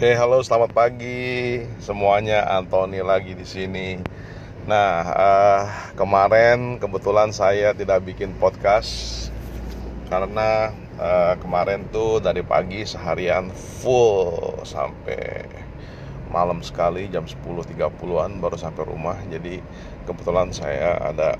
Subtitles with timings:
[0.00, 2.48] Oke, halo, selamat pagi semuanya.
[2.48, 4.00] Anthony lagi di sini.
[4.64, 9.28] Nah, uh, kemarin kebetulan saya tidak bikin podcast
[10.08, 15.44] karena uh, kemarin tuh dari pagi seharian full sampai
[16.32, 19.20] malam sekali jam 10.30-an baru sampai rumah.
[19.28, 19.60] Jadi
[20.08, 21.36] kebetulan saya ada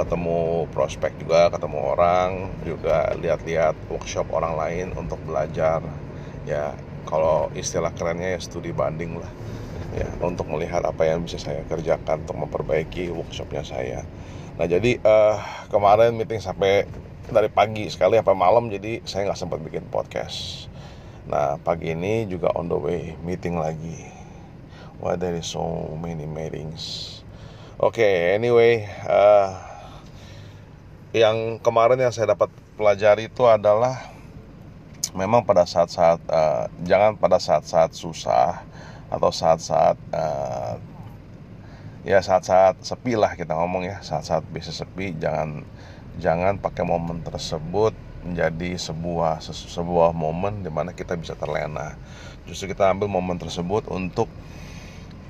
[0.00, 5.84] ketemu prospek juga, ketemu orang, juga lihat-lihat workshop orang lain untuk belajar
[6.48, 6.72] ya
[7.06, 9.30] kalau istilah kerennya ya studi banding lah.
[9.92, 14.00] Ya untuk melihat apa yang bisa saya kerjakan untuk memperbaiki workshopnya saya.
[14.56, 15.36] Nah jadi uh,
[15.68, 16.88] kemarin meeting sampai
[17.28, 20.68] dari pagi sekali sampai malam jadi saya nggak sempat bikin podcast.
[21.28, 24.08] Nah pagi ini juga on the way meeting lagi.
[25.02, 27.20] Why there is so many meetings.
[27.76, 29.60] Oke okay, anyway uh,
[31.12, 32.48] yang kemarin yang saya dapat
[32.80, 34.12] pelajari itu adalah
[35.12, 38.64] memang pada saat-saat uh, jangan pada saat-saat susah
[39.12, 40.80] atau saat-saat uh,
[42.02, 44.00] ya saat-saat sepi lah kita ngomong ya.
[44.00, 45.64] Saat-saat bisa sepi jangan
[46.16, 47.92] jangan pakai momen tersebut
[48.22, 51.98] menjadi sebuah sebuah momen di mana kita bisa terlena.
[52.48, 54.32] Justru kita ambil momen tersebut untuk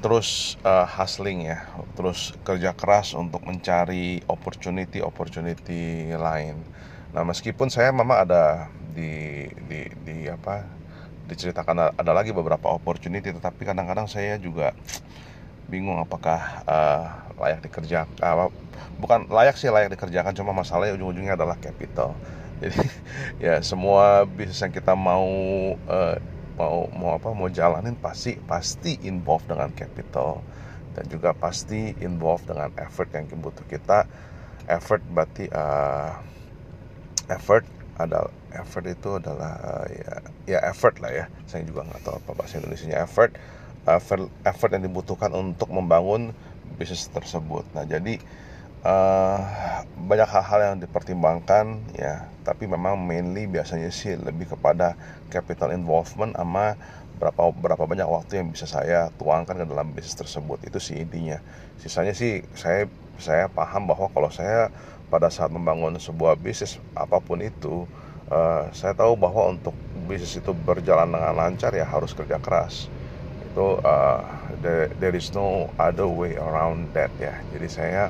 [0.02, 1.62] terus uh, hustling ya
[1.94, 6.58] terus kerja keras untuk mencari opportunity opportunity lain.
[7.14, 10.64] Nah meskipun saya memang ada di di di apa
[11.26, 14.76] diceritakan ada lagi beberapa opportunity tetapi kadang-kadang saya juga
[15.72, 17.04] bingung apakah uh,
[17.40, 18.52] layak dikerjakan uh,
[19.00, 22.12] bukan layak sih layak dikerjakan cuma masalahnya ujung-ujungnya adalah capital.
[22.62, 22.78] Jadi
[23.42, 25.26] ya semua bisnis yang kita mau
[25.88, 26.16] uh,
[26.54, 30.44] mau mau apa mau jalanin pasti pasti involve dengan capital.
[30.92, 34.04] Dan juga pasti involve dengan effort yang butuh kita.
[34.68, 36.20] Effort berarti uh,
[37.32, 37.64] effort
[37.96, 40.12] adalah effort itu adalah uh, ya
[40.44, 41.24] ya effort lah ya.
[41.48, 43.32] Saya juga nggak tahu apa bahasa Indonesia effort
[43.86, 46.36] effort effort yang dibutuhkan untuk membangun
[46.76, 47.66] bisnis tersebut.
[47.74, 48.18] Nah jadi
[48.86, 49.38] uh,
[49.96, 52.28] banyak hal-hal yang dipertimbangkan ya.
[52.42, 54.98] Tapi memang mainly biasanya sih lebih kepada
[55.30, 56.74] capital involvement sama
[57.22, 60.58] berapa berapa banyak waktu yang bisa saya tuangkan ke dalam bisnis tersebut.
[60.66, 61.38] Itu sih intinya.
[61.78, 62.90] Sisanya sih saya
[63.22, 64.74] saya paham bahwa kalau saya
[65.06, 67.86] pada saat membangun sebuah bisnis apa pun itu
[68.32, 69.76] uh, saya tahu bahwa untuk
[70.08, 72.88] bisnis itu berjalan dengan lancar ya harus kerja keras.
[73.52, 74.24] Itu uh,
[74.64, 77.36] there, there is no other way around that ya.
[77.52, 78.08] Jadi saya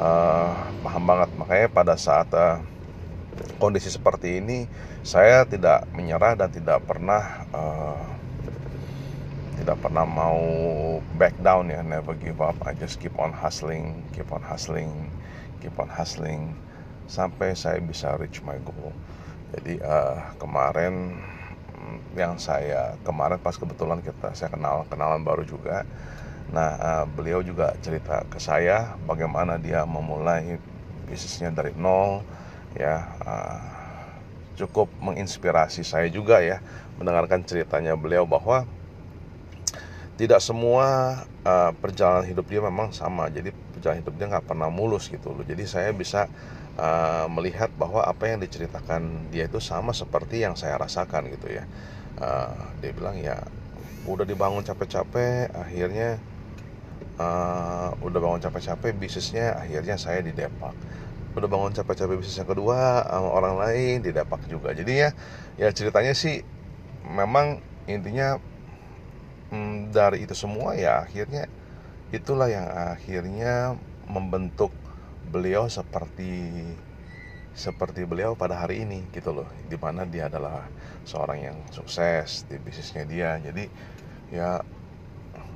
[0.00, 1.30] uh, paham banget.
[1.36, 2.64] Makanya pada saat uh,
[3.60, 4.64] kondisi seperti ini
[5.04, 8.00] saya tidak menyerah dan tidak pernah uh,
[9.60, 10.40] tidak pernah mau
[11.20, 11.84] back down ya.
[11.84, 12.56] Never give up.
[12.64, 15.12] I just keep on hustling keep on hustling
[15.60, 16.56] keep on hustling.
[17.02, 18.94] Sampai saya bisa reach my goal
[19.52, 21.16] jadi uh, kemarin
[21.76, 25.84] mm, yang saya kemarin pas kebetulan kita saya kenal kenalan baru juga.
[26.52, 30.56] Nah uh, beliau juga cerita ke saya bagaimana dia memulai
[31.08, 32.24] bisnisnya dari nol
[32.72, 33.60] ya uh,
[34.56, 36.60] cukup menginspirasi saya juga ya
[36.96, 38.64] mendengarkan ceritanya beliau bahwa
[40.20, 43.32] tidak semua uh, perjalanan hidup dia memang sama.
[43.32, 45.44] Jadi perjalanan hidup dia nggak pernah mulus gitu loh.
[45.44, 46.28] Jadi saya bisa
[46.78, 51.64] uh, melihat bahwa apa yang diceritakan dia itu sama seperti yang saya rasakan gitu ya.
[52.20, 53.40] Uh, dia bilang ya
[54.04, 56.18] udah dibangun capek-capek akhirnya
[57.18, 60.74] uh, udah bangun capek-capek bisnisnya akhirnya saya di Depak
[61.32, 64.76] udah bangun capek-capek bisnis yang kedua sama orang lain di Depak juga.
[64.76, 65.08] Jadi ya
[65.56, 66.44] ya ceritanya sih
[67.08, 68.36] memang intinya
[69.48, 71.48] hmm, dari itu semua ya akhirnya
[72.12, 74.68] itulah yang akhirnya membentuk
[75.32, 76.52] beliau seperti
[77.52, 79.48] seperti beliau pada hari ini gitu loh.
[79.68, 80.68] Di mana dia adalah
[81.08, 83.30] seorang yang sukses di bisnisnya dia.
[83.40, 83.64] Jadi
[84.32, 84.60] ya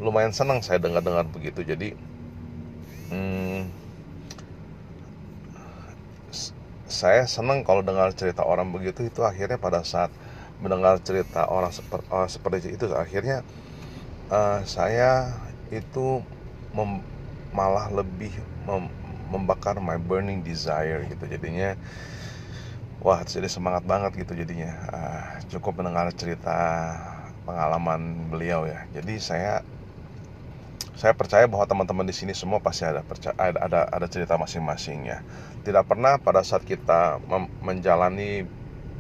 [0.01, 1.61] lumayan senang saya dengar-dengar begitu.
[1.65, 1.93] Jadi
[3.13, 3.69] hmm,
[6.89, 9.05] saya senang kalau dengar cerita orang begitu.
[9.09, 10.09] Itu akhirnya pada saat
[10.57, 11.69] mendengar cerita orang
[12.33, 13.45] seperti, itu akhirnya
[14.33, 15.37] uh, saya
[15.69, 16.25] itu
[17.53, 18.33] malah lebih
[19.29, 21.75] membakar my burning desire gitu jadinya
[23.03, 26.59] wah jadi semangat banget gitu jadinya uh, cukup mendengar cerita
[27.47, 29.53] pengalaman beliau ya jadi saya
[30.97, 35.21] saya percaya bahwa teman-teman di sini semua pasti ada percaya, ada ada, cerita masing-masing ya
[35.61, 37.21] tidak pernah pada saat kita
[37.61, 38.49] menjalani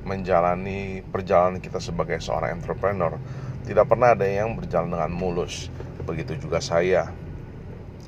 [0.06, 3.18] menjalani perjalanan kita sebagai seorang entrepreneur
[3.66, 5.66] tidak pernah ada yang berjalan dengan mulus.
[6.06, 7.10] Begitu juga saya.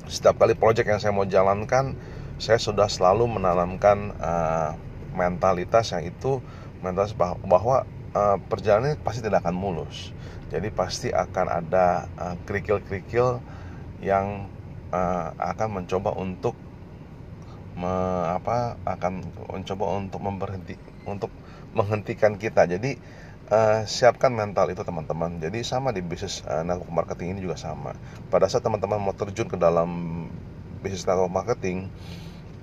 [0.09, 1.93] Setiap kali proyek yang saya mau jalankan,
[2.41, 4.73] saya sudah selalu menanamkan uh,
[5.13, 6.41] mentalitas yang itu
[6.81, 7.13] mentalitas
[7.45, 7.85] bahwa
[8.17, 10.09] uh, perjalanan pasti tidak akan mulus.
[10.49, 13.37] Jadi pasti akan ada uh, kerikil-kerikil
[14.01, 14.49] yang
[14.89, 16.57] uh, akan mencoba untuk
[17.77, 17.93] me,
[18.33, 20.73] apa akan mencoba untuk memberhenti
[21.05, 21.29] untuk
[21.77, 22.65] menghentikan kita.
[22.65, 22.97] Jadi
[23.49, 25.41] uh, siapkan mental itu teman-teman.
[25.41, 27.93] Jadi sama di bisnis uh, network marketing ini juga sama.
[28.29, 29.89] Pada saat teman-teman mau terjun ke dalam
[30.79, 31.91] bisnis network marketing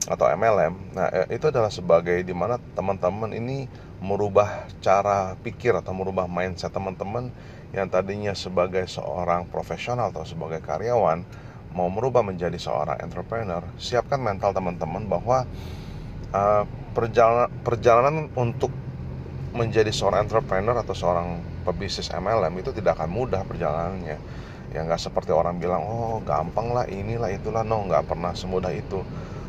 [0.07, 3.67] atau MLM nah itu adalah sebagai di mana teman-teman ini
[3.99, 7.35] merubah cara pikir atau merubah mindset teman-teman
[7.75, 11.27] yang tadinya sebagai seorang profesional atau sebagai karyawan
[11.77, 15.45] mau merubah menjadi seorang entrepreneur, siapkan mental teman-teman bahwa
[16.33, 16.65] uh,
[16.97, 18.73] perjalanan perjalanan untuk
[19.57, 24.19] menjadi seorang entrepreneur atau seorang pebisnis MLM itu tidak akan mudah perjalanannya.
[24.71, 29.01] Ya nggak seperti orang bilang, oh gampang lah inilah itulah, no nggak pernah semudah itu.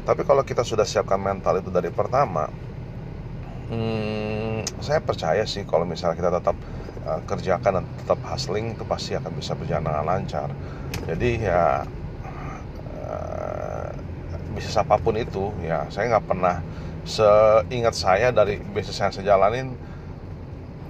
[0.08, 2.48] Tapi kalau kita sudah siapkan mental itu dari pertama,
[3.68, 6.56] hmm, saya percaya sih kalau misalnya kita tetap
[7.08, 10.50] uh, kerjakan dan tetap hustling itu pasti akan bisa berjalan dengan lancar
[11.08, 11.64] jadi ya
[13.04, 13.90] uh,
[14.56, 16.64] bisnis apa pun itu ya saya nggak pernah
[17.08, 19.72] seingat saya dari bisnis yang saya jalanin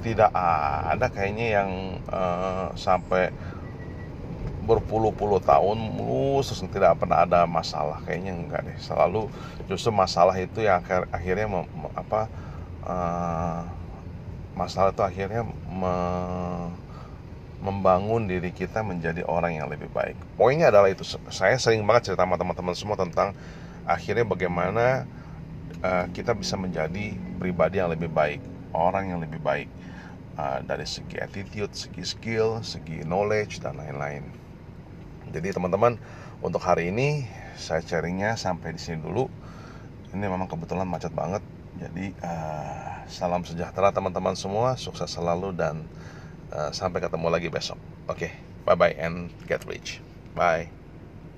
[0.04, 1.70] tidak ada kayaknya yang
[2.12, 3.34] uh, sampai
[4.68, 9.32] berpuluh-puluh tahun mulus tidak pernah ada masalah kayaknya enggak deh selalu
[9.72, 11.66] justru masalah itu yang akhir, akhirnya mem,
[11.96, 12.28] apa
[12.84, 13.64] uh,
[14.60, 15.96] masalah itu akhirnya me
[17.58, 20.14] membangun diri kita menjadi orang yang lebih baik.
[20.38, 21.02] Poinnya adalah itu.
[21.34, 23.34] Saya sering banget cerita sama teman-teman semua tentang
[23.82, 25.10] akhirnya bagaimana
[25.82, 28.38] uh, kita bisa menjadi pribadi yang lebih baik,
[28.74, 29.70] orang yang lebih baik
[30.40, 34.28] uh, dari segi attitude, segi skill, segi knowledge dan lain-lain.
[35.32, 36.00] Jadi teman-teman
[36.40, 37.28] untuk hari ini
[37.60, 39.28] saya sharingnya sampai di sini dulu.
[40.16, 41.44] Ini memang kebetulan macet banget.
[41.78, 45.88] Jadi uh, Salam sejahtera teman-teman semua, sukses selalu dan
[46.52, 47.80] uh, sampai ketemu lagi besok.
[48.12, 48.32] Oke, okay,
[48.68, 50.04] bye bye and get rich.
[50.36, 50.77] Bye.